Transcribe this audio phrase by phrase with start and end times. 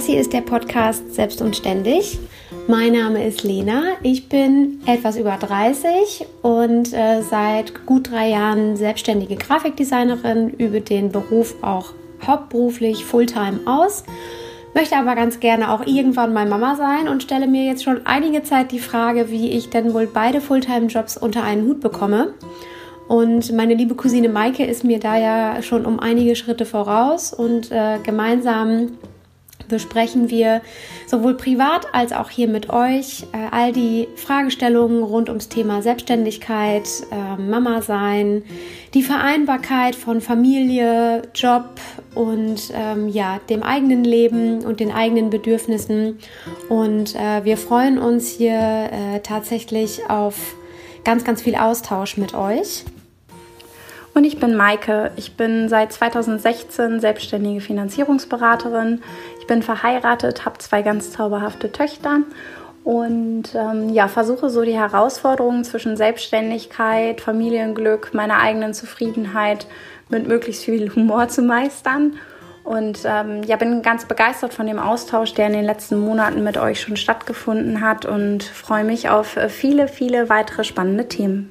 [0.00, 2.18] Das hier ist der Podcast Selbst und Ständig.
[2.66, 3.82] Mein Name ist Lena.
[4.02, 11.12] Ich bin etwas über 30 und äh, seit gut drei Jahren selbstständige Grafikdesignerin, übe den
[11.12, 11.92] Beruf auch
[12.26, 14.04] hauptberuflich Fulltime aus.
[14.72, 18.42] Möchte aber ganz gerne auch irgendwann mal Mama sein und stelle mir jetzt schon einige
[18.42, 22.32] Zeit die Frage, wie ich denn wohl beide Fulltime-Jobs unter einen Hut bekomme.
[23.06, 27.70] Und meine liebe Cousine Maike ist mir da ja schon um einige Schritte voraus und
[27.70, 28.92] äh, gemeinsam
[29.70, 30.60] besprechen wir
[31.06, 36.86] sowohl privat als auch hier mit euch äh, all die Fragestellungen rund ums Thema Selbstständigkeit,
[37.10, 38.42] äh, Mama sein,
[38.92, 41.80] die Vereinbarkeit von Familie, Job
[42.14, 46.18] und ähm, ja, dem eigenen Leben und den eigenen Bedürfnissen.
[46.68, 50.54] Und äh, wir freuen uns hier äh, tatsächlich auf
[51.04, 52.84] ganz, ganz viel Austausch mit euch.
[54.12, 55.12] Und ich bin Maike.
[55.16, 59.02] Ich bin seit 2016 selbstständige Finanzierungsberaterin.
[59.50, 62.20] Bin verheiratet, habe zwei ganz zauberhafte Töchter
[62.84, 69.66] und ähm, ja, versuche so die Herausforderungen zwischen Selbstständigkeit, Familienglück, meiner eigenen Zufriedenheit
[70.08, 72.14] mit möglichst viel Humor zu meistern.
[72.62, 76.56] Und ähm, ja, bin ganz begeistert von dem Austausch, der in den letzten Monaten mit
[76.56, 81.50] euch schon stattgefunden hat und freue mich auf äh, viele, viele weitere spannende Themen.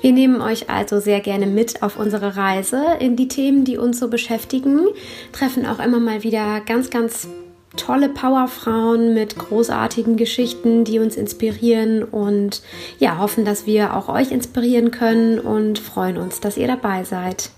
[0.00, 4.00] Wir nehmen euch also sehr gerne mit auf unsere Reise in die Themen, die uns
[4.00, 4.80] so beschäftigen,
[5.32, 7.28] treffen auch immer mal wieder ganz, ganz
[7.76, 12.62] tolle Powerfrauen mit großartigen Geschichten, die uns inspirieren und
[12.98, 17.50] ja, hoffen, dass wir auch euch inspirieren können und freuen uns, dass ihr dabei seid.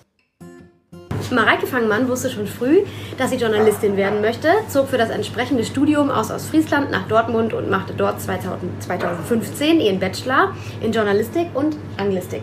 [1.33, 2.81] Mareike Fangmann wusste schon früh,
[3.19, 7.71] dass sie Journalistin werden möchte, zog für das entsprechende Studium aus Ostfriesland nach Dortmund und
[7.71, 12.43] machte dort 2015 ihren Bachelor in Journalistik und Anglistik.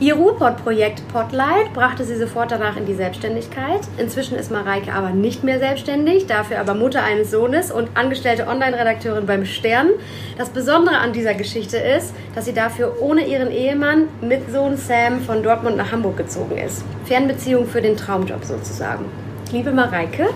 [0.00, 3.80] Ihr Ruhrpott-Projekt Potlight brachte sie sofort danach in die Selbstständigkeit.
[3.96, 9.26] Inzwischen ist Mareike aber nicht mehr selbstständig, dafür aber Mutter eines Sohnes und angestellte Online-Redakteurin
[9.26, 9.88] beim Stern.
[10.36, 15.20] Das Besondere an dieser Geschichte ist, dass sie dafür ohne ihren Ehemann mit Sohn Sam
[15.20, 16.84] von Dortmund nach Hamburg gezogen ist.
[17.04, 19.06] Fernbeziehung für den Traumjob sozusagen.
[19.52, 20.28] Liebe Mareike,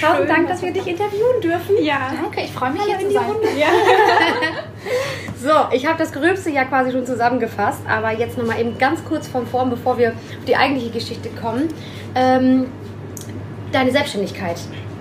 [0.00, 1.82] tausend Dank, dass wir dich interviewen dürfen.
[1.82, 3.58] Ja, danke, ich freue mich Hallo hier zu sein.
[3.58, 3.66] Ja.
[5.70, 9.28] so, ich habe das Gröbste ja quasi schon zusammengefasst, aber jetzt nochmal eben ganz kurz
[9.28, 11.68] von vorn, bevor wir auf die eigentliche Geschichte kommen.
[12.14, 12.66] Ähm,
[13.72, 14.56] deine Selbstständigkeit,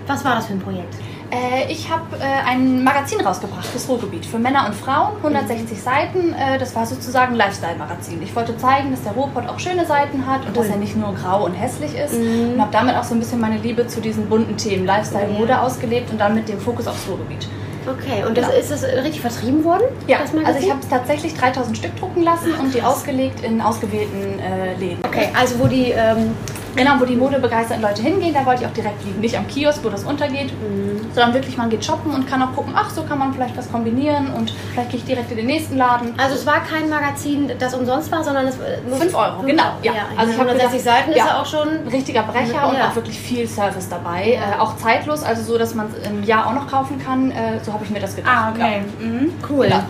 [0.07, 0.93] was war das für ein Projekt?
[1.31, 5.81] Äh, ich habe äh, ein Magazin rausgebracht fürs Ruhrgebiet, für Männer und Frauen, 160 mhm.
[5.81, 6.33] Seiten.
[6.33, 8.21] Äh, das war sozusagen ein Lifestyle-Magazin.
[8.21, 10.63] Ich wollte zeigen, dass der Ruhrpott auch schöne Seiten hat und cool.
[10.63, 12.13] dass er nicht nur grau und hässlich ist.
[12.13, 12.53] Mhm.
[12.53, 15.51] Und habe damit auch so ein bisschen meine Liebe zu diesen bunten Themen Lifestyle, Mode
[15.51, 15.61] ja.
[15.61, 17.47] ausgelebt und dann mit dem Fokus aufs Ruhrgebiet.
[17.87, 18.59] Okay, und das, genau.
[18.59, 19.83] ist das richtig vertrieben worden?
[20.07, 23.61] Ja, also ich habe es tatsächlich 3000 Stück drucken lassen Ach, und die ausgelegt in
[23.61, 25.05] ausgewählten äh, Läden.
[25.05, 26.31] Okay, also wo die ähm,
[26.75, 29.19] Genau, wo die modebegeisterten Leute hingehen, da wollte ich auch direkt liegen.
[29.21, 31.01] Nicht am Kiosk, wo das untergeht, mhm.
[31.13, 33.71] sondern wirklich, man geht shoppen und kann auch gucken, ach, so kann man vielleicht was
[33.71, 36.13] kombinieren und vielleicht gehe ich direkt in den nächsten Laden.
[36.17, 39.63] Also es war kein Magazin, das umsonst war, sondern es nur 5 Euro, genau.
[39.81, 39.93] Ja.
[39.93, 40.01] ja.
[40.17, 42.65] Also ich habe 160 Seiten ist ja auch schon richtiger Brecher ja.
[42.67, 44.33] und auch wirklich viel Service dabei.
[44.33, 44.57] Ja.
[44.57, 47.31] Äh, auch zeitlos, also so, dass man es im Jahr auch noch kaufen kann.
[47.31, 48.33] Äh, so habe ich mir das gedacht.
[48.35, 48.83] Ah, okay.
[48.99, 49.33] Mhm.
[49.49, 49.67] Cool.
[49.67, 49.83] Mhm.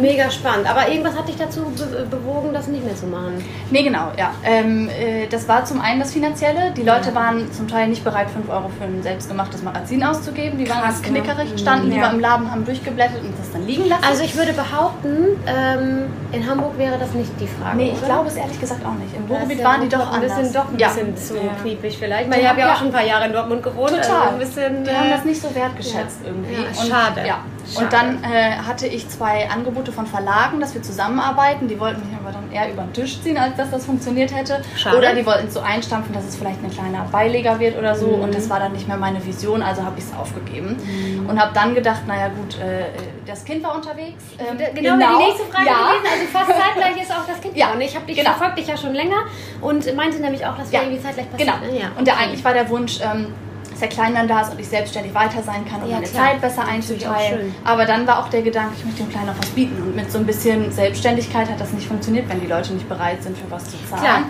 [0.00, 0.68] Mega spannend.
[0.68, 3.42] Aber irgendwas hat dich dazu be bewogen, das nicht mehr zu machen?
[3.70, 4.32] Nee, genau, ja.
[4.44, 6.72] Ähm, äh, das war zum einen das Finanzielle.
[6.76, 10.58] Die Leute waren zum Teil nicht bereit, 5 Euro für ein selbstgemachtes Magazin auszugeben.
[10.58, 11.58] Die waren Krass, ganz knickerig, ne?
[11.58, 11.96] standen ja.
[11.96, 14.04] lieber im Laden, haben durchgeblättert und das dann liegen lassen.
[14.04, 17.76] Also ich würde behaupten, ähm, in Hamburg wäre das nicht die Frage.
[17.76, 18.06] Nee, ich oder?
[18.06, 19.14] glaube es ehrlich gesagt auch nicht.
[19.16, 21.16] Im Ruhrgebiet waren die doch ein bisschen, doch ein bisschen ja.
[21.16, 21.52] zu ja.
[21.62, 22.30] kniepig vielleicht.
[22.30, 23.90] Weil ich habe ja auch schon ein paar Jahre in Dortmund gewohnt.
[23.90, 24.20] Total.
[24.20, 26.54] Also ein bisschen, die äh, haben das nicht so wertgeschätzt irgendwie.
[26.54, 27.26] Und, schade.
[27.26, 27.38] Ja.
[27.74, 31.68] Und dann äh, hatte ich zwei Angebote von Verlagen, dass wir zusammenarbeiten.
[31.68, 34.62] Die wollten mich aber dann eher über den Tisch ziehen, als dass das funktioniert hätte.
[34.76, 34.96] Schade.
[34.96, 38.08] Oder die wollten so einstampfen, dass es vielleicht ein kleiner Beileger wird oder so.
[38.08, 38.22] Mhm.
[38.22, 40.76] Und das war dann nicht mehr meine Vision, also habe ich es aufgegeben.
[40.76, 41.28] Mhm.
[41.28, 42.84] Und habe dann gedacht, naja gut, äh,
[43.26, 44.22] das Kind war unterwegs.
[44.38, 45.74] Ähm, genau, genau, die nächste Frage ja.
[45.74, 46.06] gewesen.
[46.12, 47.68] Also fast zeitgleich ist auch das Kind ja.
[47.78, 48.30] Ich, hab, ich genau.
[48.30, 49.16] verfolge dich ja schon länger
[49.60, 50.84] und meinte nämlich auch, dass wir ja.
[50.84, 51.52] irgendwie zeitgleich passiert.
[51.60, 51.72] Genau.
[51.72, 51.80] Ne?
[51.80, 51.86] Ja.
[51.98, 53.00] Und der, eigentlich war der Wunsch...
[53.02, 53.34] Ähm,
[53.76, 56.06] dass der Klein dann da ist und ich selbstständig weiter sein kann und ja, meine
[56.06, 56.30] klar.
[56.30, 57.54] Zeit besser einzuteilen.
[57.62, 59.82] Aber dann war auch der Gedanke, ich möchte dem Kleinen auch was bieten.
[59.82, 63.22] Und mit so ein bisschen Selbstständigkeit hat das nicht funktioniert, wenn die Leute nicht bereit
[63.22, 64.24] sind, für was zu zahlen.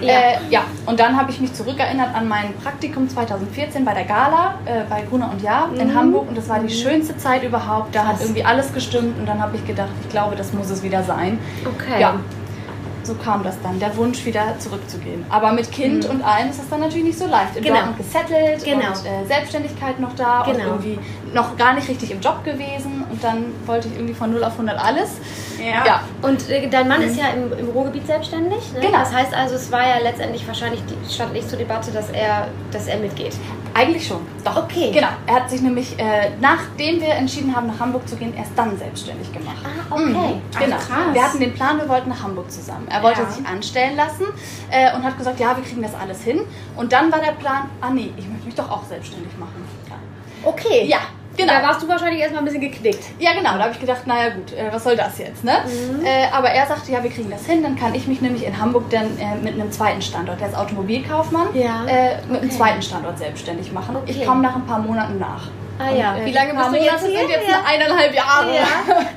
[0.00, 0.06] Mhm.
[0.06, 4.58] Äh, ja, und dann habe ich mich zurückerinnert an mein Praktikum 2014 bei der Gala
[4.66, 5.80] äh, bei Gruner und Jahr mhm.
[5.80, 6.28] in Hamburg.
[6.28, 6.78] Und das war die mhm.
[6.78, 7.94] schönste Zeit überhaupt.
[7.94, 10.82] Da hat irgendwie alles gestimmt und dann habe ich gedacht, ich glaube, das muss es
[10.82, 11.38] wieder sein.
[11.64, 12.00] Okay.
[12.00, 12.20] Ja
[13.10, 15.24] so kam das dann, der Wunsch wieder zurückzugehen.
[15.28, 16.10] Aber mit Kind mhm.
[16.10, 17.56] und allem ist das dann natürlich nicht so leicht.
[17.56, 17.76] In genau.
[17.76, 18.86] Dortmund gesettelt genau.
[18.86, 20.58] und äh, Selbstständigkeit noch da genau.
[20.74, 20.98] und irgendwie
[21.34, 24.52] noch gar nicht richtig im Job gewesen und dann wollte ich irgendwie von 0 auf
[24.52, 25.18] 100 alles.
[25.58, 25.84] Ja.
[25.84, 26.00] ja.
[26.22, 27.08] Und äh, dein Mann mhm.
[27.08, 28.72] ist ja im, im Ruhrgebiet selbstständig.
[28.72, 28.80] Ne?
[28.80, 28.98] Genau.
[28.98, 32.48] Das heißt also, es war ja letztendlich wahrscheinlich, die, stand nicht zur Debatte, dass er,
[32.70, 33.34] dass er mitgeht.
[33.74, 34.26] Eigentlich schon.
[34.44, 34.64] Doch.
[34.64, 34.90] Okay.
[34.92, 35.08] Genau.
[35.26, 38.76] Er hat sich nämlich, äh, nachdem wir entschieden haben, nach Hamburg zu gehen, erst dann
[38.76, 39.56] selbstständig gemacht.
[39.64, 40.04] Ah, okay.
[40.04, 40.42] Mhm.
[40.58, 40.76] Genau.
[40.78, 41.14] Ach, krass.
[41.14, 42.88] Wir hatten den Plan, wir wollten nach Hamburg zusammen.
[42.88, 43.30] Er wollte ja.
[43.30, 44.26] sich anstellen lassen
[44.70, 46.40] äh, und hat gesagt, ja, wir kriegen das alles hin.
[46.76, 49.64] Und dann war der Plan, ah nee, ich möchte mich doch auch selbstständig machen.
[49.88, 49.96] Ja.
[50.48, 50.86] Okay.
[50.86, 50.98] Ja,
[51.40, 51.60] Genau.
[51.60, 53.04] Da warst du wahrscheinlich erstmal ein bisschen geknickt.
[53.18, 53.54] Ja, genau.
[53.54, 55.52] Da habe ich gedacht, naja gut, äh, was soll das jetzt, ne?
[55.64, 56.04] Mhm.
[56.04, 57.62] Äh, aber er sagte, ja, wir kriegen das hin.
[57.62, 60.56] Dann kann ich mich nämlich in Hamburg dann äh, mit einem zweiten Standort, der ist
[60.56, 61.84] Automobilkaufmann, ja.
[61.86, 62.38] Äh, mit okay.
[62.40, 63.96] einem zweiten Standort selbstständig machen.
[63.96, 64.12] Okay.
[64.12, 65.48] Ich komme nach ein paar Monaten nach.
[65.80, 67.62] Ah ja, und, äh, wie lange bist du jetzt sind jetzt ja.
[67.66, 68.54] eineinhalb Jahre.
[68.54, 68.64] Ja.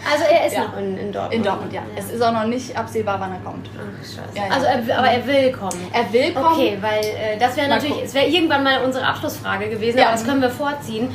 [0.09, 0.63] Also er ist ja.
[0.63, 1.33] noch in, in, Dortmund.
[1.33, 1.81] In Dortmund, ja.
[1.95, 3.69] Es ist auch noch nicht absehbar, wann er kommt.
[3.75, 4.53] Ach, scheiße.
[4.53, 5.87] Also er, aber er will kommen.
[5.91, 6.53] Er will kommen.
[6.53, 10.25] Okay, weil äh, das wäre natürlich, es wäre irgendwann mal unsere Abschlussfrage gewesen, aber das
[10.25, 11.13] können wir vorziehen.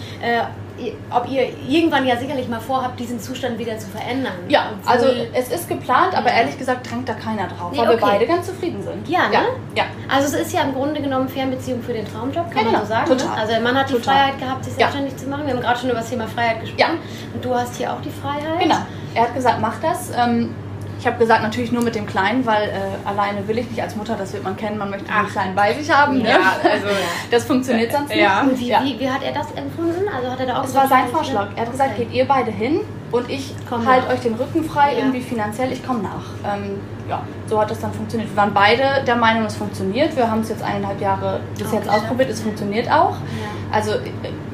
[1.11, 4.35] Ob ihr irgendwann ja sicherlich mal vorhabt, diesen Zustand wieder zu verändern.
[4.49, 7.89] Ja, Obwohl, also es ist geplant, aber ehrlich gesagt drängt da keiner drauf, nee, weil
[7.89, 8.01] okay.
[8.01, 9.09] wir beide ganz zufrieden sind.
[9.09, 9.35] Ja, ne?
[9.35, 9.41] Ja.
[9.75, 9.85] ja.
[10.09, 12.89] Also es ist ja im Grunde genommen Fernbeziehung für den Traumjob, kann ja, man so
[12.89, 13.11] sagen.
[13.11, 13.17] Ne?
[13.17, 13.35] Total.
[13.35, 13.41] Ne?
[13.41, 14.15] Also der Mann hat die Total.
[14.15, 15.47] Freiheit gehabt, sich selbstständig zu machen.
[15.47, 16.81] Wir haben gerade schon über das Thema Freiheit gesprochen.
[16.81, 17.35] Ja.
[17.35, 18.61] Und du hast hier auch die Freiheit.
[18.61, 18.79] Genau.
[19.15, 20.11] Er hat gesagt, mach das.
[20.17, 20.55] Ähm,
[20.99, 23.95] ich habe gesagt, natürlich nur mit dem Kleinen, weil äh, alleine will ich nicht als
[23.95, 26.19] Mutter, das wird man kennen, man möchte den Kleinen bei sich haben.
[26.19, 26.31] Ne?
[26.31, 26.87] Ja, also
[27.31, 28.19] das funktioniert sonst nicht.
[28.19, 28.43] Ja.
[28.43, 28.83] Und wie, ja.
[28.83, 30.09] wie, wie, hat er das empfunden?
[30.09, 31.49] Also hat er da auch Es war sein Vorschlag.
[31.55, 32.81] Er hat gesagt, geht ihr beide hin
[33.11, 33.55] und ich
[33.87, 34.99] halte euch den Rücken frei, ja.
[34.99, 36.53] irgendwie finanziell, ich komme nach.
[36.53, 38.31] Ähm, ja, so hat das dann funktioniert.
[38.31, 40.15] Wir waren beide der Meinung, es funktioniert.
[40.15, 43.13] Wir haben es jetzt eineinhalb Jahre bis jetzt ausprobiert, es funktioniert auch.
[43.13, 43.49] Ja.
[43.71, 43.93] Also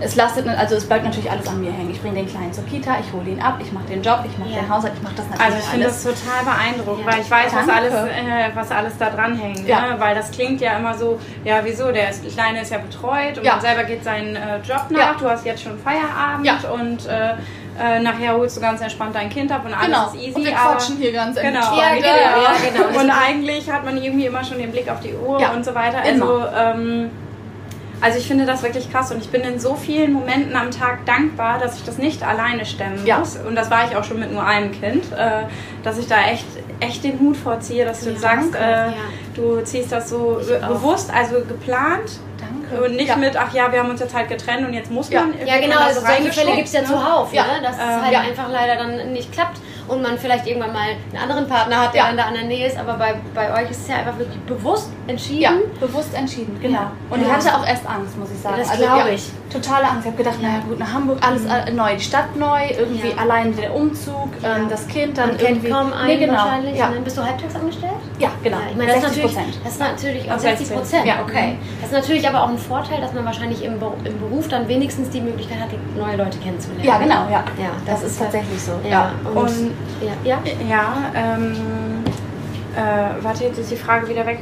[0.01, 1.91] es lastet, also es bleibt natürlich alles an mir hängen.
[1.91, 4.37] Ich bringe den Kleinen zur Kita, ich hole ihn ab, ich mache den Job, ich
[4.39, 4.61] mache ja.
[4.61, 7.55] den Haushalt, ich mache das natürlich Also ich finde das total beeindruckend, weil ich weiß,
[7.55, 9.67] was alles, äh, was alles da dran hängt.
[9.67, 9.95] Ne?
[9.99, 13.61] Weil das klingt ja immer so, ja wieso, der Kleine ist ja betreut und man
[13.61, 17.35] selber geht seinen äh, Job nach, du hast jetzt schon Feierabend und äh,
[17.81, 20.07] äh, nachher holst du ganz entspannt dein Kind ab und alles genau.
[20.07, 20.35] ist easy.
[20.35, 21.59] Und wir quatschen hier ganz genau.
[21.59, 21.81] entspannt.
[21.81, 23.01] Ja, genau, ja, genau.
[23.01, 25.53] Und eigentlich hat man irgendwie immer schon den Blick auf die Uhr ja.
[25.53, 25.99] und so weiter.
[25.99, 27.11] Also, ähm,
[28.01, 31.07] also ich finde das wirklich krass und ich bin in so vielen Momenten am Tag
[31.07, 33.37] dankbar, dass ich das nicht alleine stemmen muss.
[33.37, 35.45] Und das war ich auch schon mit nur einem Kind, äh,
[35.83, 36.47] dass ich da echt,
[36.81, 38.93] echt den Hut vorziehe, dass du sagst, äh,
[39.35, 42.21] du ziehst das so bewusst, also geplant
[42.63, 42.85] Danke.
[42.85, 43.17] Und nicht ja.
[43.17, 45.35] mit, ach ja, wir haben uns jetzt halt getrennt und jetzt muss man.
[45.45, 46.87] Ja, genau, also solche Fälle gibt es ja ne?
[46.87, 47.45] zuhauf, ja.
[47.45, 47.63] ne?
[47.63, 49.59] dass ähm, es halt einfach leider dann nicht klappt
[49.89, 52.07] und man vielleicht irgendwann mal einen anderen Partner hat, der ja.
[52.09, 52.79] dann da an der Nähe ist.
[52.79, 55.41] Aber bei, bei euch ist es ja einfach wirklich bewusst entschieden.
[55.43, 56.81] Ja, bewusst entschieden, genau.
[56.81, 56.93] Ja.
[57.11, 58.57] Und ich hatte auch erst Angst, muss ich sagen.
[58.59, 59.31] das also, glaube ich.
[59.55, 60.01] Totale Angst.
[60.01, 61.77] Ich habe gedacht, naja gut, nach Hamburg, alles mhm.
[61.77, 65.69] neu, die Stadt neu, irgendwie allein der Umzug, ähm, das Kind dann Man irgendwie.
[65.69, 66.33] kaum einen nee, genau.
[66.33, 66.77] wahrscheinlich.
[66.77, 66.91] Ja.
[67.05, 67.93] bist du halbtags angestellt?
[68.19, 68.59] Ja, genau.
[68.69, 71.07] ich meine, das, 60 ist natürlich, das ist natürlich auch 60 Prozent.
[71.07, 71.57] Ja, okay.
[71.81, 75.11] Das ist natürlich aber auch ein Vorteil, dass man wahrscheinlich im, im Beruf dann wenigstens
[75.11, 76.85] die Möglichkeit hat, neue Leute kennenzulernen.
[76.85, 77.45] Ja, genau, ja.
[77.57, 78.73] ja das, das ist tatsächlich so.
[78.89, 79.13] Ja.
[79.25, 79.71] Und, und
[80.25, 81.55] ja, ja ähm,
[82.77, 84.41] äh, warte, jetzt ist die Frage wieder weg.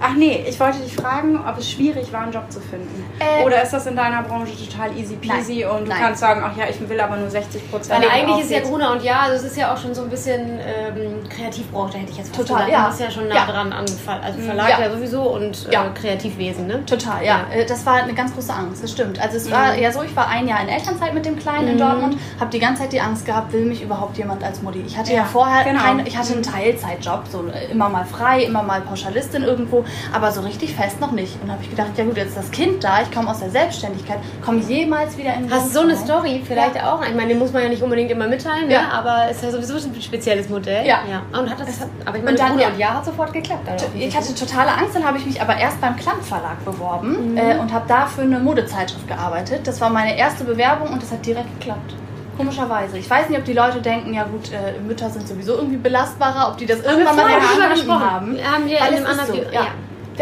[0.00, 3.04] Ach nee, ich wollte dich fragen, ob es schwierig war, einen Job zu finden.
[3.18, 6.00] Äh, Oder ist das in deiner Branche total easy peasy nein, und du nein.
[6.00, 8.02] kannst sagen, ach ja, ich will aber nur 60 Prozent.
[8.02, 10.10] Weil eigentlich ist ja Corona und ja, also es ist ja auch schon so ein
[10.10, 12.72] bisschen ähm, Kreativbranche, hätte ich jetzt fast Total, gesagt.
[12.72, 12.82] ja.
[12.84, 13.46] Du bist ja schon nah ja.
[13.46, 13.86] dran an
[14.22, 15.88] also Verlag ja, ja sowieso und äh, ja.
[15.90, 16.84] Kreativwesen, ne?
[16.86, 17.46] Total, ja.
[17.52, 19.20] Äh, das war eine ganz große Angst, das stimmt.
[19.20, 19.82] Also es war mhm.
[19.82, 21.72] ja so, ich war ein Jahr in Elternzeit mit dem Kleinen mhm.
[21.72, 24.82] in Dortmund, habe die ganze Zeit die Angst gehabt, will mich überhaupt jemand als Mutti.
[24.86, 25.82] Ich hatte ja, vorher genau.
[25.82, 26.44] keinen, ich hatte einen mhm.
[26.44, 31.40] Teilzeitjob, so immer mal frei, immer mal Pauschalistin irgendwo, aber so richtig fest noch nicht.
[31.42, 33.50] Und habe ich gedacht, ja gut, jetzt ist das Kind da, ich komme aus der
[33.50, 36.92] Selbstständigkeit, komme jemals wieder in den Hast du so eine Story vielleicht ja.
[36.94, 37.02] auch?
[37.02, 38.74] Ich meine, den muss man ja nicht unbedingt immer mitteilen, ne?
[38.74, 38.82] ja.
[38.82, 38.92] ne?
[38.92, 40.86] aber ist ja sowieso ein spezielles Modell.
[40.86, 41.00] Ja.
[41.08, 41.38] ja.
[41.38, 42.68] Und hat das, aber ich meine, und dann, ja.
[42.76, 43.68] ja, hat sofort geklappt.
[43.68, 47.32] Also ich hatte totale Angst, dann habe ich mich aber erst beim Klamp Verlag beworben
[47.32, 47.38] mhm.
[47.38, 49.66] äh, und habe dafür eine Modezeitschrift gearbeitet.
[49.66, 51.94] Das war meine erste Bewerbung und das hat direkt geklappt.
[52.38, 52.96] Komischerweise.
[52.96, 56.48] Ich weiß nicht, ob die Leute denken, ja gut, äh, Mütter sind sowieso irgendwie belastbarer,
[56.50, 58.38] ob die das irgendwann mal verstanden haben.
[58.42, 59.66] Haben wir in einem anderen so, ja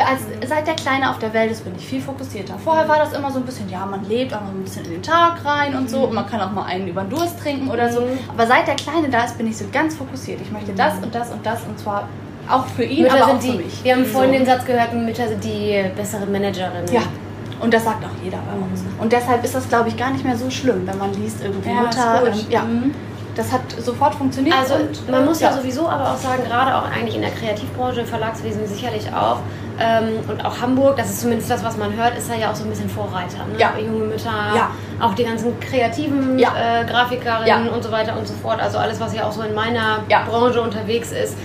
[0.04, 2.58] als, seit der Kleine auf der Welt ist, bin ich viel fokussierter.
[2.58, 4.92] Vorher war das immer so ein bisschen, ja, man lebt auch noch ein bisschen in
[4.92, 6.00] den Tag rein und so.
[6.00, 8.00] Und man kann auch mal einen über den Durst trinken oder so.
[8.00, 8.18] Mhm.
[8.28, 10.40] Aber seit der Kleine da ist, bin ich so ganz fokussiert.
[10.40, 12.08] Ich möchte das und das und das und zwar
[12.48, 13.84] auch für ihn, Mütter aber auch die, für mich.
[13.84, 14.38] Wir haben vorhin so.
[14.38, 16.92] den Satz gehört, Mütter sind die besseren Managerinnen.
[16.92, 17.02] Ja.
[17.60, 18.84] Und das sagt auch jeder bei uns.
[18.98, 21.70] Und deshalb ist das, glaube ich, gar nicht mehr so schlimm, wenn man liest, irgendwie
[21.70, 22.22] ja, Mutter.
[22.26, 22.62] Ähm, ja.
[22.62, 22.94] Mhm
[23.36, 24.56] das hat sofort funktioniert.
[24.56, 24.74] Also
[25.10, 28.66] man muss ja, ja, sowieso aber auch sagen, gerade auch eigentlich in der Kreativbranche, Verlagswesen
[28.66, 29.40] sicherlich auch
[29.78, 32.54] ähm, und auch Hamburg, das ist zumindest das, was man hört, ist da ja auch
[32.54, 33.44] so ein bisschen Vorreiter.
[33.52, 33.58] Ne?
[33.58, 33.74] Ja.
[33.78, 34.70] Junge Mütter, ja.
[35.00, 36.52] auch die ganzen kreativen ja.
[36.56, 38.60] äh, Grafikerinnen und so weiter und so fort.
[38.60, 41.36] Also alles, was ja auch so in meiner Branche unterwegs ist.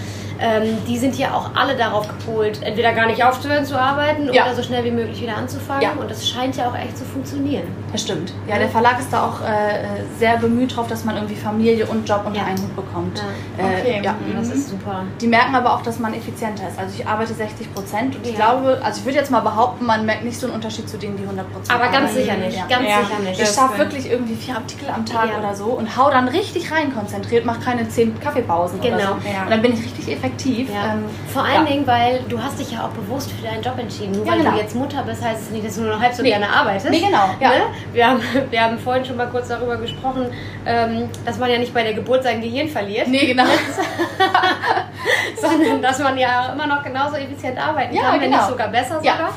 [0.42, 4.44] Ähm, die sind ja auch alle darauf gepolt, entweder gar nicht aufzuhören zu arbeiten ja.
[4.44, 5.84] oder so schnell wie möglich wieder anzufangen.
[5.84, 5.92] Ja.
[5.92, 7.64] Und das scheint ja auch echt zu funktionieren.
[7.92, 8.34] Das stimmt.
[8.48, 12.10] Ja, der Verlag ist da auch äh, sehr bemüht drauf, dass man irgendwie Familie und
[12.10, 13.22] Job unter einen Hut bekommt.
[13.58, 13.64] Ja.
[13.64, 14.14] Äh, okay, ja.
[14.14, 14.36] Mhm.
[14.36, 15.04] das ist super.
[15.20, 16.80] Die merken aber auch, dass man effizienter ist.
[16.80, 20.06] Also ich arbeite 60 Prozent und ich glaube, also ich würde jetzt mal behaupten, man
[20.08, 22.58] merkt nicht so einen Unterschied zu denen, die 100 Prozent Aber ganz sicher nicht.
[22.68, 23.40] Ganz sicher nicht.
[23.40, 26.96] Ich schaffe wirklich irgendwie vier Artikel am Tag oder so und hau dann richtig rein
[26.96, 28.96] konzentriert, mache keine zehn Kaffeepausen genau.
[28.96, 29.14] oder so.
[29.14, 30.31] Und dann bin ich richtig effektiv.
[30.72, 34.14] Ähm, Vor allen Dingen, weil du hast dich ja auch bewusst für deinen Job entschieden.
[34.14, 34.52] Nur weil genau.
[34.52, 36.30] du jetzt Mutter bist, heißt es nicht, dass du nur noch halb so nee.
[36.30, 36.90] gerne arbeitest.
[36.90, 37.28] Nee, genau.
[37.40, 37.62] Ne?
[37.94, 40.28] Wir, haben, wir haben vorhin schon mal kurz darüber gesprochen,
[40.66, 43.08] ähm, dass man ja nicht bei der Geburt sein Gehirn verliert.
[43.08, 43.44] Nee, genau.
[45.42, 48.38] sondern dass man ja immer noch genauso effizient arbeiten kann, wenn genau.
[48.38, 49.34] nicht sogar besser sogar.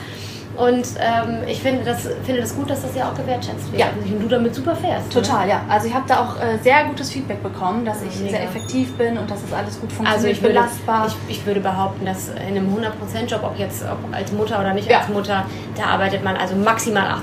[0.57, 3.81] Und ähm, ich finde das, finde das gut, dass das ja auch gewertschätzt wird.
[3.81, 3.87] Ja.
[3.89, 5.15] Und du damit super fährst.
[5.15, 5.23] Ne?
[5.23, 5.53] Total, ne?
[5.53, 5.63] ja.
[5.69, 8.31] Also ich habe da auch äh, sehr gutes Feedback bekommen, dass ich Mega.
[8.31, 10.15] sehr effektiv bin und dass das alles gut funktioniert.
[10.15, 11.09] Also ich würde, belastbar.
[11.09, 14.89] Ich, ich würde behaupten, dass in einem 100%-Job, ob jetzt ob als Mutter oder nicht
[14.89, 15.01] ja.
[15.01, 15.45] als Mutter,
[15.77, 17.19] da arbeitet man also maximal 80%.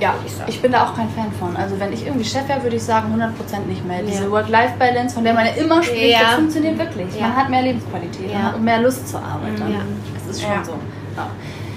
[0.00, 1.56] Ja, ich, ich, bin da auch kein Fan von.
[1.56, 4.02] Also wenn ich irgendwie Chef wäre, würde ich sagen 100% nicht mehr.
[4.02, 4.30] Diese ja.
[4.30, 7.20] Work-Life-Balance, von der man ja immer spricht, das funktioniert wirklich.
[7.20, 9.58] Man hat mehr Lebensqualität und mehr Lust zur Arbeit.
[9.58, 9.80] Ja.
[10.26, 10.74] Das ist schon so.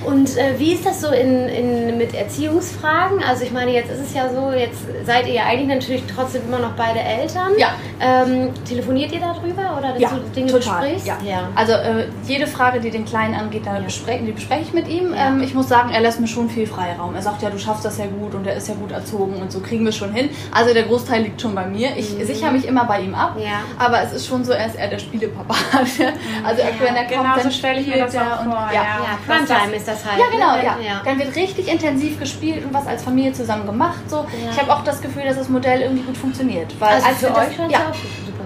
[0.06, 3.24] Und äh, wie ist das so in, in, mit Erziehungsfragen?
[3.24, 6.44] Also ich meine, jetzt ist es ja so, jetzt seid ihr ja eigentlich natürlich trotzdem
[6.48, 7.52] immer noch beide Eltern.
[7.58, 7.74] Ja.
[8.00, 10.82] Ähm, telefoniert ihr darüber oder dass ja, du Dinge total.
[10.82, 11.08] besprichst?
[11.08, 11.18] Ja.
[11.24, 11.50] ja.
[11.56, 13.82] Also äh, jede Frage, die den Kleinen angeht, da ja.
[13.82, 15.14] besprechen, die bespreche ich mit ihm.
[15.14, 15.28] Ja.
[15.28, 17.14] Ähm, ich muss sagen, er lässt mir schon viel Freiraum.
[17.16, 19.52] Er sagt ja, du schaffst das ja gut und er ist ja gut erzogen und
[19.52, 20.30] so kriegen wir es schon hin.
[20.52, 21.90] Also der Großteil liegt schon bei mir.
[21.96, 22.26] Ich mhm.
[22.26, 23.36] sichere mich immer bei ihm ab.
[23.38, 23.62] Ja.
[23.78, 25.54] Aber es ist schon so, er ist eher der Spielepapa.
[26.44, 28.70] also wenn er kommt, genau dann so stelle ich mir das auch vor.
[28.74, 29.20] Ja, ja.
[29.28, 30.20] Funtime ist das halt.
[30.20, 30.56] Ja, genau.
[30.56, 30.78] Ja.
[30.84, 31.02] Ja.
[31.04, 34.02] Dann wird richtig intensiv gespielt und was als Familie zusammen gemacht.
[34.08, 34.18] So.
[34.18, 34.52] Ja.
[34.52, 36.74] Ich habe auch das Gefühl, dass das Modell irgendwie gut funktioniert.
[36.80, 37.92] Weil also als für euch das, ja,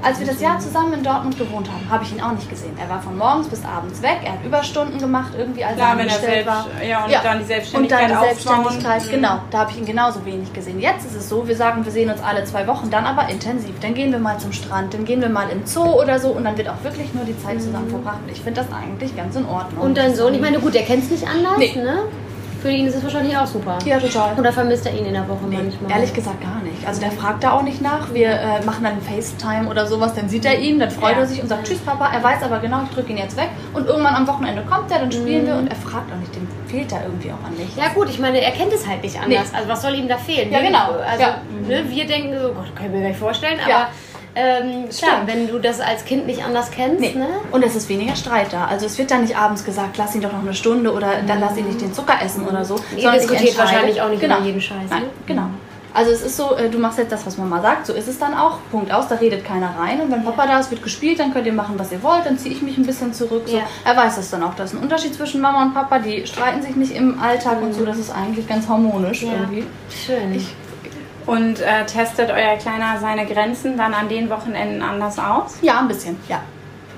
[0.05, 2.77] als wir das Jahr zusammen in Dortmund gewohnt haben, habe ich ihn auch nicht gesehen.
[2.79, 4.19] Er war von morgens bis abends weg.
[4.23, 6.67] Er hat Überstunden gemacht, irgendwie als Klar, er angestellt war.
[6.87, 7.21] Ja, und ja.
[7.23, 8.03] dann die Selbstständigkeit.
[8.03, 9.09] Und dann die Selbstständigkeit, mhm.
[9.09, 9.39] genau.
[9.49, 10.79] Da habe ich ihn genauso wenig gesehen.
[10.79, 13.73] Jetzt ist es so, wir sagen, wir sehen uns alle zwei Wochen, dann aber intensiv.
[13.81, 16.43] Dann gehen wir mal zum Strand, dann gehen wir mal im Zoo oder so und
[16.43, 17.91] dann wird auch wirklich nur die Zeit zusammen mhm.
[17.91, 18.19] verbracht.
[18.27, 19.83] Ich finde das eigentlich ganz in Ordnung.
[19.83, 21.75] Und dein Sohn, ich meine, gut, der kennt es nicht anders, nee.
[21.75, 21.99] ne?
[22.61, 23.77] Für ihn ist es wahrscheinlich auch super.
[23.85, 24.33] Ja, total.
[24.39, 25.91] Oder vermisst er ihn in der Woche nee, manchmal?
[25.91, 26.87] Ehrlich gesagt gar nicht.
[26.87, 28.11] Also der fragt da auch nicht nach.
[28.11, 31.19] Wir äh, machen dann FaceTime oder sowas, dann sieht er ihn, dann freut ja.
[31.19, 32.09] er sich und sagt Tschüss Papa.
[32.11, 33.49] Er weiß aber genau, ich drücke ihn jetzt weg.
[33.73, 35.47] Und irgendwann am Wochenende kommt er, dann spielen mhm.
[35.47, 37.75] wir und er fragt auch nicht, dem fehlt da irgendwie auch an nichts.
[37.75, 39.51] Ja gut, ich meine, er kennt es halt nicht anders.
[39.51, 39.57] Nee.
[39.57, 40.51] Also was soll ihm da fehlen?
[40.51, 40.93] Ja, genau.
[41.07, 41.37] Also ja.
[41.67, 43.69] Ne, wir denken so, Gott, kann ich mir gar nicht vorstellen, aber...
[43.69, 43.89] Ja
[44.35, 46.99] ähm, klar, wenn du das als Kind nicht anders kennst.
[46.99, 47.13] Nee.
[47.15, 47.27] Ne?
[47.51, 48.65] Und es ist weniger Streit da.
[48.65, 51.39] Also es wird dann nicht abends gesagt, lass ihn doch noch eine Stunde oder dann
[51.39, 52.75] lass ihn nicht den Zucker essen oder so.
[52.97, 54.37] Ihr diskutiert wahrscheinlich auch nicht genau.
[54.37, 54.89] über jeden Scheiß.
[54.89, 55.09] Nein, ne?
[55.25, 55.47] genau.
[55.93, 58.19] Also es ist so, äh, du machst jetzt das, was Mama sagt, so ist es
[58.19, 58.59] dann auch.
[58.69, 60.01] Punkt aus, da redet keiner rein.
[60.01, 62.25] Und wenn Papa da ist, wird gespielt, dann könnt ihr machen, was ihr wollt.
[62.25, 63.43] Dann ziehe ich mich ein bisschen zurück.
[63.45, 63.55] So.
[63.55, 63.63] Ja.
[63.85, 64.53] Er weiß das dann auch.
[64.55, 65.99] Das ist ein Unterschied zwischen Mama und Papa.
[65.99, 67.67] Die streiten sich nicht im Alltag mhm.
[67.67, 67.85] und so.
[67.85, 69.31] Das ist eigentlich ganz harmonisch ja.
[69.31, 69.63] irgendwie.
[69.89, 70.35] Schön.
[70.35, 70.53] Ich
[71.25, 75.57] und äh, testet euer Kleiner seine Grenzen dann an den Wochenenden anders aus?
[75.61, 76.41] Ja, ein bisschen, ja.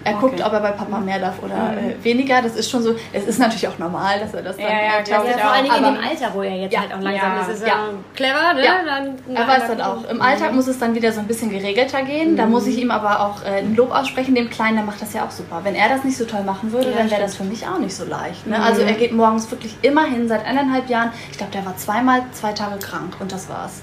[0.08, 0.22] Er okay.
[0.22, 1.90] guckt, ob er bei Papa mehr darf oder mhm.
[1.90, 2.42] äh, weniger.
[2.42, 2.96] Das ist schon so.
[3.12, 5.66] Es ist natürlich auch normal, dass er das dann ja, ja, glaube ja, Vor allen
[5.66, 7.50] Dingen in dem Alter, wo er jetzt ja, halt auch langsam ja, ist.
[7.50, 7.90] ist ja.
[8.16, 8.64] clever, ne?
[8.64, 8.74] Ja.
[8.86, 10.10] Dann, er weiß dann auch.
[10.10, 12.34] Im Alltag muss es dann wieder so ein bisschen geregelter gehen.
[12.34, 12.38] Mhm.
[12.38, 14.34] Da muss ich ihm aber auch äh, ein Lob aussprechen.
[14.34, 15.60] Dem Kleinen, der macht das ja auch super.
[15.64, 17.96] Wenn er das nicht so toll machen würde, dann wäre das für mich auch nicht
[17.96, 18.48] so leicht.
[18.48, 18.58] Ne?
[18.58, 18.64] Mhm.
[18.64, 21.12] Also er geht morgens wirklich immer hin, seit eineinhalb Jahren.
[21.32, 23.82] Ich glaube, der war zweimal zwei Tage krank und das war's.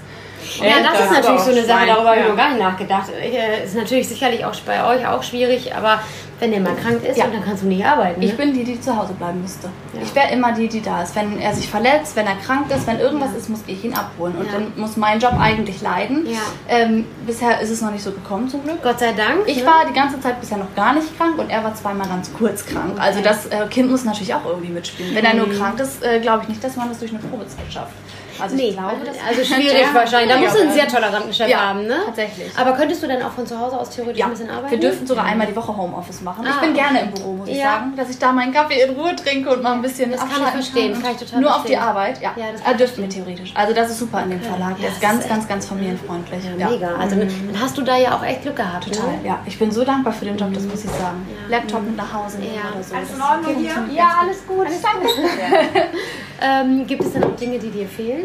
[0.61, 3.09] Ja, das, das ist natürlich so eine Sache, darüber habe ich noch gar nicht nachgedacht.
[3.09, 5.99] Äh, ist natürlich sicherlich auch bei euch auch schwierig, aber
[6.39, 7.27] wenn der mal krank ist ja.
[7.27, 8.19] dann kannst du nicht arbeiten.
[8.19, 8.25] Ne?
[8.25, 9.69] Ich bin die, die zu Hause bleiben müsste.
[9.93, 10.01] Ja.
[10.03, 11.15] Ich wäre immer die, die da ist.
[11.15, 13.37] Wenn er sich verletzt, wenn er krank ist, wenn irgendwas ja.
[13.37, 14.35] ist, muss ich ihn abholen.
[14.35, 16.27] Und dann muss mein Job eigentlich leiden.
[16.67, 18.83] Ähm, bisher ist es noch nicht so gekommen, zum Glück.
[18.83, 19.47] Gott sei Dank.
[19.47, 19.65] Ich ne?
[19.65, 22.65] war die ganze Zeit bisher noch gar nicht krank und er war zweimal ganz kurz
[22.65, 22.91] krank.
[22.93, 23.01] Okay.
[23.01, 25.15] Also das äh, Kind muss natürlich auch irgendwie mitspielen.
[25.15, 25.57] Wenn er nur mhm.
[25.57, 27.93] krank ist, äh, glaube ich nicht, dass man das durch eine Probezeit schafft.
[28.39, 30.33] Also nee, ich glaube, das also schwierig ja, wahrscheinlich.
[30.33, 31.97] Da musst du einen sehr toleranten Chef ja, haben, ne?
[32.05, 32.51] Tatsächlich.
[32.57, 34.25] Aber könntest du dann auch von zu Hause aus theoretisch ja.
[34.25, 34.71] ein bisschen arbeiten?
[34.71, 36.45] Wir dürfen sogar einmal die Woche Homeoffice machen.
[36.45, 36.79] Ah, ich bin okay.
[36.79, 39.63] gerne im Büro, muss ich sagen, dass ich da meinen Kaffee in Ruhe trinke und
[39.63, 41.03] mal ein bisschen Das kann ich verstehen, kann.
[41.03, 41.79] kann ich total Nur verstehen.
[41.79, 42.33] auf die Arbeit, ja.
[42.35, 43.51] ja das dürften wir theoretisch.
[43.55, 44.25] Also das ist super okay.
[44.25, 44.79] in dem Verlag.
[44.79, 46.43] Der ist ganz, ganz, ganz familienfreundlich.
[46.57, 46.95] Ja, mega.
[46.95, 47.51] Also mhm.
[47.51, 48.85] dann hast du da ja auch echt Glück gehabt.
[48.85, 49.39] Total, ja.
[49.45, 51.27] Ich bin so dankbar für den Job, das muss ich sagen.
[51.49, 52.95] Laptop mit nach Hause nehmen oder so.
[52.95, 53.95] Alles in Ordnung hier?
[53.95, 54.67] Ja, alles gut.
[54.81, 55.07] Danke.
[56.41, 58.24] Ähm, gibt es denn auch Dinge, die dir fehlen?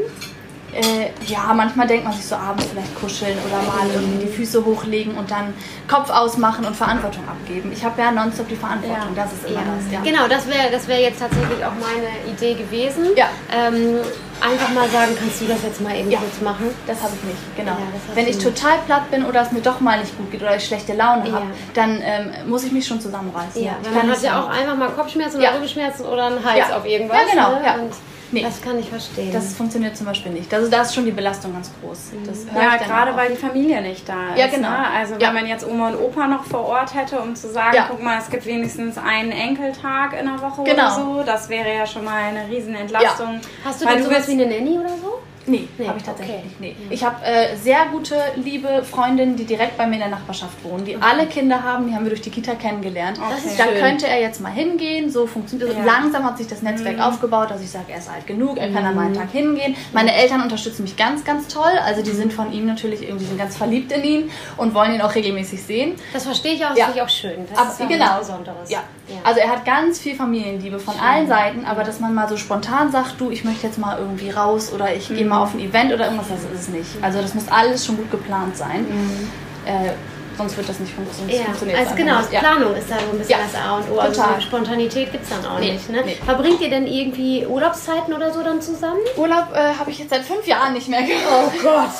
[0.73, 4.65] Äh, ja, manchmal denkt man sich so abends vielleicht kuscheln oder mal irgendwie die Füße
[4.65, 5.53] hochlegen und dann
[5.89, 7.73] Kopf ausmachen und Verantwortung abgeben.
[7.73, 9.23] Ich habe ja nonstop die Verantwortung, ja.
[9.25, 9.67] das ist immer ja.
[9.77, 9.93] das.
[9.93, 10.01] Ja.
[10.01, 13.07] Genau, das wäre das wär jetzt tatsächlich auch meine Idee gewesen.
[13.17, 13.29] Ja.
[13.53, 13.99] Ähm,
[14.41, 16.21] einfach mal sagen, kannst du das jetzt mal eben ja.
[16.21, 16.71] kurz machen?
[16.87, 17.73] Das habe ich nicht, genau.
[17.73, 18.47] Ja, Wenn ich nicht.
[18.47, 21.29] total platt bin oder es mir doch mal nicht gut geht oder ich schlechte Laune
[21.29, 21.35] ja.
[21.35, 23.63] habe, dann ähm, muss ich mich schon zusammenreißen.
[23.63, 27.19] Ja, man hat ja auch einfach mal Kopfschmerzen oder Rückenschmerzen oder einen Hals auf irgendwas.
[27.27, 27.61] Ja, genau.
[27.61, 27.91] Ne?
[28.33, 28.43] Nee.
[28.43, 29.33] Das kann ich verstehen.
[29.33, 30.53] Das funktioniert zum Beispiel nicht.
[30.55, 32.13] Also da ist schon die Belastung ganz groß.
[32.55, 34.39] ja, gerade weil die Familie nicht da ist.
[34.39, 34.71] Ja, genau.
[34.71, 34.91] Ne?
[34.95, 38.03] Also wenn man jetzt Oma und Opa noch vor Ort hätte, um zu sagen, guck
[38.03, 40.73] mal, es gibt wenigstens einen Enkeltag in der Woche genau.
[40.73, 43.41] oder so, das wäre ja schon mal eine Riesenentlastung.
[43.65, 45.21] Hast du denn sowas wie eine Nanny oder so?
[45.51, 46.45] Nee, nee habe ich tatsächlich okay.
[46.61, 46.61] nicht.
[46.61, 46.77] Nee.
[46.91, 50.85] Ich habe äh, sehr gute, liebe Freundinnen, die direkt bei mir in der Nachbarschaft wohnen,
[50.85, 51.05] die okay.
[51.09, 53.19] alle Kinder haben, die haben wir durch die Kita kennengelernt.
[53.19, 53.55] Okay.
[53.59, 53.75] Da schön.
[53.81, 55.85] könnte er jetzt mal hingehen, so funktioniert ja.
[55.85, 57.03] Langsam hat sich das Netzwerk mhm.
[57.03, 58.75] aufgebaut, dass ich sage, er ist alt genug, er mhm.
[58.75, 59.77] kann an meinen Tag hingehen.
[59.93, 61.73] Meine Eltern unterstützen mich ganz, ganz toll.
[61.85, 65.01] Also die sind von ihm natürlich irgendwie sind ganz verliebt in ihn und wollen ihn
[65.01, 65.95] auch regelmäßig sehen.
[66.13, 66.85] Das verstehe ich auch, das ja.
[66.87, 67.47] finde ich auch schön.
[67.49, 68.19] Das aber, ist genau.
[68.19, 68.71] Besonderes.
[68.71, 68.83] Ja.
[69.09, 69.17] ja.
[69.25, 71.03] Also er hat ganz viel Familienliebe von schön.
[71.03, 74.31] allen Seiten, aber dass man mal so spontan sagt, du, ich möchte jetzt mal irgendwie
[74.31, 75.17] raus oder ich mhm.
[75.17, 76.91] gehe mal auf ein Event oder irgendwas, das ist es nicht.
[77.03, 78.83] Also das muss alles schon gut geplant sein.
[78.83, 79.31] Mhm.
[79.67, 79.93] Äh,
[80.37, 81.45] sonst wird das nicht funktionieren.
[81.69, 82.31] Ja, also genau, nicht.
[82.31, 83.39] Planung ist da so ein bisschen ja.
[83.53, 83.99] das A und O.
[83.99, 84.41] Also Total.
[84.41, 85.91] Spontanität gibt es dann auch nee, nicht.
[85.91, 86.03] Ne?
[86.05, 86.17] Nee.
[86.25, 89.01] Verbringt ihr denn irgendwie Urlaubszeiten oder so dann zusammen?
[89.17, 91.25] Urlaub äh, habe ich jetzt seit fünf Jahren nicht mehr gemacht.
[91.31, 91.91] Oh Gott.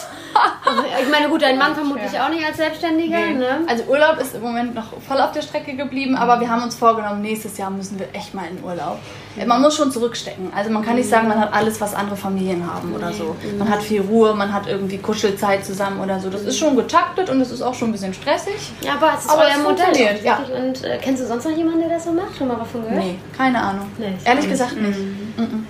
[1.03, 3.19] Ich meine, gut, dein Mann vermutlich auch nicht als Selbstständiger.
[3.19, 3.35] Nee.
[3.35, 3.61] Ne?
[3.67, 6.75] Also Urlaub ist im Moment noch voll auf der Strecke geblieben, aber wir haben uns
[6.75, 8.99] vorgenommen, nächstes Jahr müssen wir echt mal in Urlaub.
[9.37, 9.47] Mhm.
[9.47, 10.53] Man muss schon zurückstecken.
[10.55, 13.37] Also man kann nicht sagen, man hat alles, was andere Familien haben oder so.
[13.59, 16.31] Man hat viel Ruhe, man hat irgendwie Kuschelzeit zusammen oder so.
[16.31, 18.73] Das ist schon getaktet und es ist auch schon ein bisschen stressig.
[18.81, 20.21] Ja, aber es ist aber euer Modell.
[20.23, 20.41] Ja.
[20.57, 22.37] Und äh, kennst du sonst noch jemanden, der das so macht?
[22.37, 22.99] Schon mal davon gehört?
[22.99, 23.87] Nee, keine Ahnung.
[23.99, 24.99] Nee, Ehrlich gesagt nicht.
[24.99, 25.67] Mhm.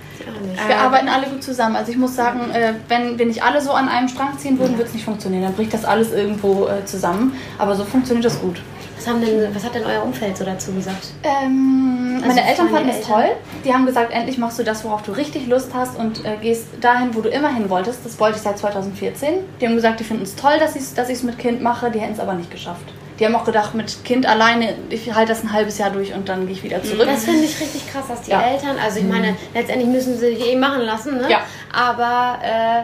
[0.51, 0.67] Mhm.
[0.67, 1.75] Wir arbeiten alle gut zusammen.
[1.75, 4.73] Also ich muss sagen, äh, wenn wir nicht alle so an einem Strang ziehen würden,
[4.73, 5.43] würde es nicht funktionieren.
[5.43, 7.33] Dann bricht das alles irgendwo äh, zusammen.
[7.57, 8.61] Aber so funktioniert das gut.
[8.97, 11.07] Was, haben denn, was hat denn euer Umfeld so dazu gesagt?
[11.23, 13.31] Ähm, also meine Eltern fanden es toll.
[13.65, 16.67] Die haben gesagt, endlich machst du das, worauf du richtig Lust hast und äh, gehst
[16.81, 18.05] dahin, wo du immer hin wolltest.
[18.05, 19.39] Das wollte ich seit 2014.
[19.59, 21.89] Die haben gesagt, die finden es toll, dass ich es dass mit Kind mache.
[21.89, 22.93] Die hätten es aber nicht geschafft.
[23.21, 26.27] Die haben auch gedacht, mit Kind alleine, ich halte das ein halbes Jahr durch und
[26.27, 27.05] dann gehe ich wieder zurück.
[27.05, 28.41] Das finde ich richtig krass, dass die ja.
[28.41, 31.29] Eltern, also ich meine, letztendlich müssen sie sich eh machen lassen, ne?
[31.29, 31.41] Ja.
[31.71, 32.81] Aber äh,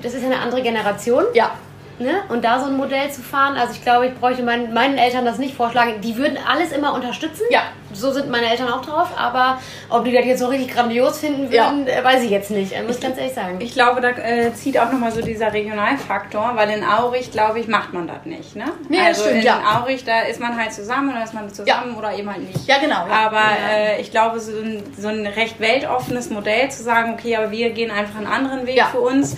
[0.00, 1.24] das ist ja eine andere Generation.
[1.34, 1.50] Ja.
[1.98, 2.22] Ne?
[2.28, 5.24] Und da so ein Modell zu fahren, also ich glaube, ich bräuchte meinen, meinen Eltern
[5.24, 6.00] das nicht vorschlagen.
[6.00, 7.42] Die würden alles immer unterstützen.
[7.50, 7.62] Ja.
[7.92, 9.08] So sind meine Eltern auch drauf.
[9.16, 9.58] Aber
[9.88, 11.94] ob die das jetzt so richtig grandios finden würden, ja.
[11.94, 12.72] Äh, weiß ich jetzt nicht.
[12.86, 13.56] Muss ich ganz ehrlich sagen.
[13.60, 17.66] Ich glaube, da äh, zieht auch nochmal so dieser Regionalfaktor, weil in Aurich, glaube ich,
[17.66, 18.54] macht man das nicht.
[18.54, 18.66] Ne?
[18.88, 19.80] Nee, also stimmt, in ja.
[19.80, 21.98] Aurich, da ist man halt zusammen oder ist man zusammen ja.
[21.98, 22.68] oder eben halt nicht.
[22.68, 23.06] Ja, genau.
[23.10, 27.50] Aber äh, ich glaube, so ein, so ein recht weltoffenes Modell zu sagen, okay, aber
[27.50, 29.36] wir gehen einfach einen anderen Weg für uns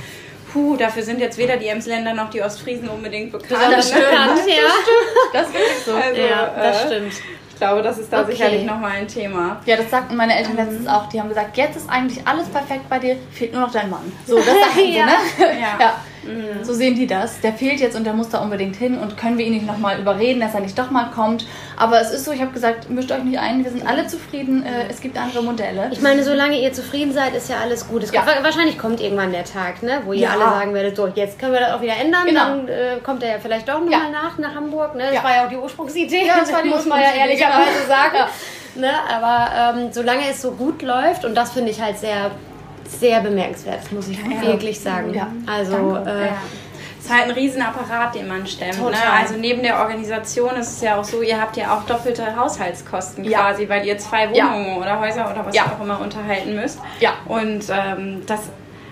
[0.53, 3.73] puh, dafür sind jetzt weder die Emsländer noch die Ostfriesen unbedingt bekannt.
[3.73, 4.53] Das stimmt, ne?
[4.53, 4.63] ja.
[5.33, 5.95] Das ist so.
[5.95, 7.13] Also, ja, das äh, stimmt.
[7.51, 8.33] Ich glaube, das ist da okay.
[8.33, 9.61] sicherlich nochmal ein Thema.
[9.67, 11.09] Ja, das sagten meine Eltern letztens auch.
[11.11, 14.11] Die haben gesagt, jetzt ist eigentlich alles perfekt bei dir, fehlt nur noch dein Mann.
[14.27, 15.07] So, das sagen sie, ja.
[15.07, 15.13] ne?
[15.39, 15.79] ja.
[15.79, 15.95] ja.
[16.23, 16.65] Mhm.
[16.65, 17.41] So sehen die das.
[17.41, 19.99] Der fehlt jetzt und der muss da unbedingt hin und können wir ihn nicht nochmal
[19.99, 21.47] überreden, dass er nicht doch mal kommt.
[21.77, 24.65] Aber es ist so, ich habe gesagt, mischt euch nicht ein, wir sind alle zufrieden,
[24.65, 25.89] äh, es gibt andere Modelle.
[25.93, 28.03] Ich meine, solange ihr zufrieden seid, ist ja alles gut.
[28.03, 28.23] Es ja.
[28.23, 30.31] Kommt, wahrscheinlich kommt irgendwann der Tag, ne, wo ihr ja.
[30.31, 32.41] alle sagen werdet, so, jetzt können wir das auch wieder ändern, genau.
[32.41, 34.11] dann äh, kommt er ja vielleicht doch nochmal ja.
[34.11, 34.95] nach, nach Hamburg.
[34.95, 35.05] Ne?
[35.13, 37.89] Das war ja auch die Ursprungsidee, ja, das war die muss man ja ehrlicherweise genau.
[37.89, 38.31] sagen.
[38.77, 38.91] Ne?
[39.09, 42.31] Aber ähm, solange es so gut läuft, und das finde ich halt sehr
[42.99, 45.15] sehr bemerkenswert, muss ich ja, wirklich sagen.
[45.15, 46.37] Ja, also äh, ja.
[46.99, 48.79] Es ist halt ein Riesenapparat, den man stemmt.
[48.79, 48.97] Ne?
[49.19, 53.25] Also neben der Organisation ist es ja auch so, ihr habt ja auch doppelte Haushaltskosten
[53.25, 56.79] quasi, weil ihr zwei Wohnungen oder Häuser oder was auch immer unterhalten müsst.
[57.01, 57.15] Ja.
[57.27, 58.51] Und ähm, das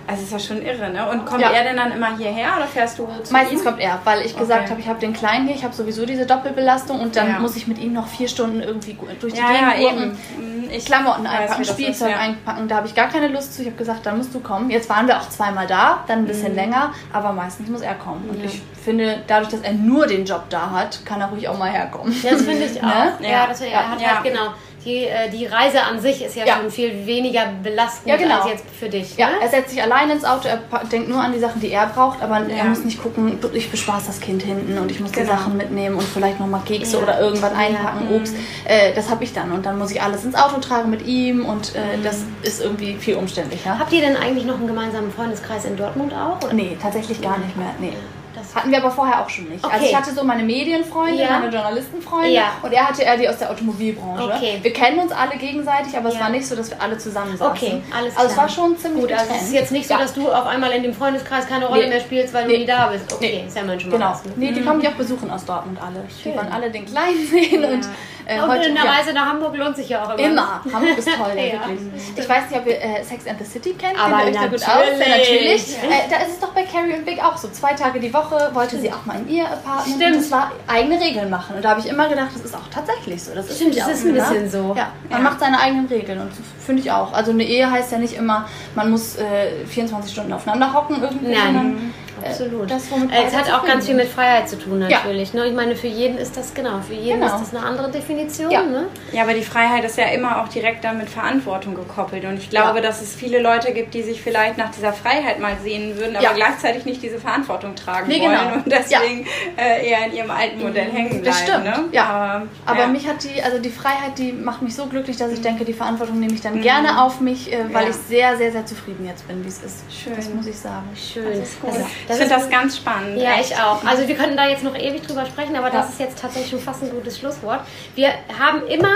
[0.09, 1.07] also ist ja schon irre, ne?
[1.11, 1.51] Und kommt ja.
[1.51, 3.65] er denn dann immer hierher oder fährst du zu Meistens ihm?
[3.67, 4.71] kommt er, weil ich gesagt okay.
[4.71, 7.39] habe, ich habe den Kleinen hier, ich habe sowieso diese Doppelbelastung und dann ja.
[7.39, 10.71] muss ich mit ihm noch vier Stunden irgendwie durch die ja, Gegend ja, eben.
[10.71, 13.63] Ich Klamotten einpacken, Spielzeug einpacken, da habe ich gar keine Lust zu.
[13.63, 14.71] Ich habe gesagt, dann musst du kommen.
[14.71, 16.59] Jetzt waren wir auch zweimal da, dann ein bisschen mhm.
[16.59, 18.31] länger, aber meistens muss er kommen.
[18.31, 21.59] Und ich finde, dadurch, dass er nur den Job da hat, kann er ruhig auch
[21.59, 22.15] mal herkommen.
[22.23, 22.89] Das finde ich ne?
[22.89, 23.21] auch.
[23.21, 23.31] Ne?
[23.31, 24.53] Ja, das, er hat halt genau
[24.89, 28.41] die, äh, die Reise an sich ist ja, ja, schon viel weniger belastend ja, genau.
[28.41, 29.17] als jetzt für dich.
[29.17, 29.35] Ja, ne?
[29.43, 32.23] er setzt sich alleine ins Auto, er denkt nur an die Sachen, die er braucht,
[32.23, 32.57] aber ja.
[32.57, 35.27] er muss nicht gucken, ich bespaß das Kind hinten und ich muss genau.
[35.27, 38.35] die Sachen mitnehmen und vielleicht nochmal Kekse oder irgendwann einpacken, Obst.
[38.65, 41.45] Äh, das habe ich dann und dann muss ich alles ins Auto tragen mit ihm
[41.45, 42.03] und äh, mhm.
[42.03, 43.79] das ist irgendwie viel umständlicher.
[43.79, 46.43] Habt ihr denn eigentlich noch einen gemeinsamen Freundeskreis in Dortmund auch?
[46.45, 46.55] Oder?
[46.55, 47.75] Nee, tatsächlich gar nicht mehr.
[47.79, 47.93] Nee.
[48.39, 49.65] Das Hatten wir aber vorher auch schon nicht.
[49.65, 49.75] Also Okay.
[49.77, 51.39] Also ich hatte so meine Medienfreunde, Ja.
[51.41, 52.53] meine Journalistenfreunde Ja.
[52.63, 54.25] und er hatte eher die aus der Automobilbranche.
[54.25, 54.59] Okay.
[54.63, 56.21] Wir kennen uns alle gegenseitig, aber es Ja.
[56.21, 57.53] war nicht so, dass wir alle zusammen saßen.
[57.53, 58.45] Okay, alles Also es klar.
[58.47, 60.01] war schon ziemlich Gut, also es ist jetzt nicht so, Ja.
[60.01, 61.89] dass du auf einmal in dem Freundeskreis keine Rolle Nee.
[61.91, 62.59] mehr spielst, weil du Nee.
[62.59, 63.13] nie da bist.
[63.13, 63.47] Okay, Nee.
[63.49, 64.11] ist ja immerhin schon mal Genau.
[64.11, 64.25] was.
[64.25, 64.33] ne?
[64.37, 66.05] Nee, die kommen mich auch besuchen aus Dortmund alle.
[66.23, 66.33] Schön.
[66.33, 67.69] Die wollen alle den Kleinen sehen Ja.
[67.69, 67.89] und
[68.29, 68.91] äh, Und heute eine ja.
[68.91, 70.19] Reise nach Hamburg lohnt sich ja auch immer.
[70.19, 70.61] Immer.
[70.71, 71.81] Hamburg ist toll, ja, wirklich.
[72.15, 73.99] Ich weiß nicht, ob ihr äh, Sex and the City kennt.
[73.99, 74.99] Aber Kennt ihr euch da gut aus?
[74.99, 75.77] natürlich.
[75.83, 75.89] Ja.
[75.89, 77.49] Äh, da ist es doch bei Carrie und Big auch so.
[77.49, 79.97] Zwei Tage die Woche wollte sie auch mal in ihr Apartment.
[79.97, 80.17] Stimmt.
[80.17, 81.57] Und das war eigene Regeln machen.
[81.57, 83.35] Und da habe ich immer gedacht, das ist auch tatsächlich so.
[83.35, 84.21] Das ist Stimmt, das auch, ist ein ne?
[84.21, 84.75] bisschen so.
[84.77, 86.33] Ja, man macht seine eigenen Regeln und
[86.65, 87.15] finde ich auch.
[87.15, 91.35] Also eine Ehe heißt ja nicht immer, man muss äh, 24 Stunden aufeinander hocken irgendwie.
[91.35, 91.95] Nein.
[92.23, 92.71] Äh, Absolut.
[92.71, 94.99] Das, Äh, es hat auch ganz viel mit Freiheit zu tun, Ja.
[94.99, 95.33] natürlich.
[95.35, 95.47] Ne?
[95.47, 97.35] Ich meine, für jeden ist das genau, für jeden Genau.
[97.35, 98.51] ist das eine andere Definition.
[98.51, 98.63] Ja.
[98.63, 98.87] Ne?
[99.13, 102.25] Ja, aber die Freiheit ist ja immer auch direkt dann mit Verantwortung gekoppelt.
[102.25, 102.83] Und ich glaube, Ja.
[102.83, 106.25] dass es viele Leute gibt, die sich vielleicht nach dieser Freiheit mal sehen würden, aber
[106.25, 106.33] Ja.
[106.33, 108.55] gleichzeitig nicht diese Verantwortung tragen Nee, wollen genau.
[108.57, 109.27] und deswegen
[109.57, 111.25] äh, eher in ihrem alten Modell hängen bleiben.
[111.25, 111.85] Das stimmt, Ne?
[111.93, 112.05] ja.
[112.07, 112.87] Aber, Aber ja.
[112.89, 115.73] mich hat die, also die Freiheit, die macht mich so glücklich, dass ich denke, die
[115.73, 117.91] Verantwortung nehme ich dann gerne auf mich, äh, weil Ja.
[117.91, 119.85] ich sehr, sehr, sehr zufrieden jetzt bin, wie es ist.
[119.93, 120.15] Schön.
[120.17, 120.85] Das muss ich sagen.
[120.97, 121.25] Schön.
[121.39, 121.71] Das ist cool.
[121.71, 123.19] Also, ich das finde das ganz spannend.
[123.21, 123.51] Ja, echt.
[123.53, 123.85] ich auch.
[123.85, 125.91] Also wir könnten da jetzt noch ewig drüber sprechen, aber das Ja.
[125.93, 127.61] ist jetzt tatsächlich schon fast ein gutes Schlusswort.
[127.95, 128.93] Wir haben immer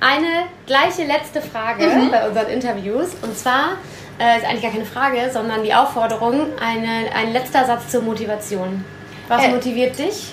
[0.00, 2.10] eine gleiche letzte Frage Mhm.
[2.10, 3.14] bei unseren Interviews.
[3.22, 3.76] Und zwar
[4.18, 8.84] äh, ist eigentlich gar keine Frage, sondern die Aufforderung, eine, ein letzter Satz zur Motivation.
[9.28, 10.32] Was Äh, motiviert dich?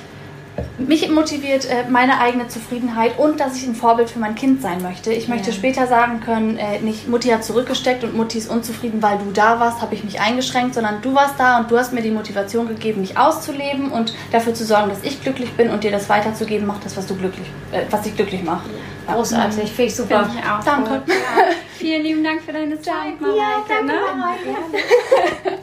[0.77, 4.81] Mich motiviert äh, meine eigene Zufriedenheit und dass ich ein Vorbild für mein Kind sein
[4.83, 5.11] möchte.
[5.13, 5.55] Ich möchte Ja.
[5.55, 9.59] später sagen können, äh, nicht Mutti hat zurückgesteckt und Mutti ist unzufrieden, weil du da
[9.59, 12.67] warst, habe ich mich eingeschränkt, sondern du warst da und du hast mir die Motivation
[12.67, 16.67] gegeben, mich auszuleben und dafür zu sorgen, dass ich glücklich bin und dir das weiterzugeben.
[16.67, 18.65] Mach das, was du glücklich, äh, was dich glücklich macht.
[19.07, 19.15] Ja.
[19.15, 20.25] Großartig, finde ich super.
[20.25, 21.01] Finde ich auch Danke.
[21.07, 21.13] Cool.
[21.13, 21.43] Ja.
[21.77, 23.39] Vielen lieben Dank für deine Zeit, Mareike.
[23.67, 23.93] danke, ne?
[24.17, 25.57] Mareike.